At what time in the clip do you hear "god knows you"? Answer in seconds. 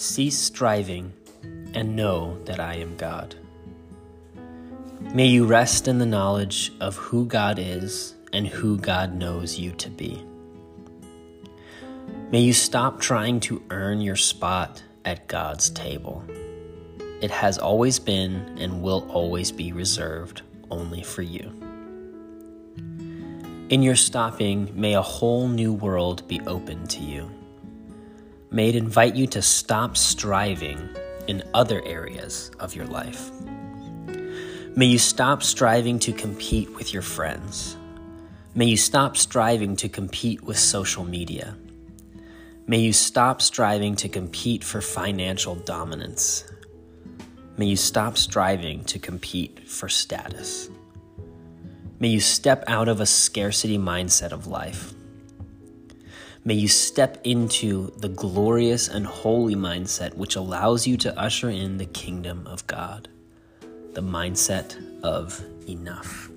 8.78-9.72